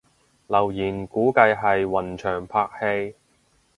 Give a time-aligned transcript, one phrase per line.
[0.47, 3.15] 留言估計係雲翔拍戲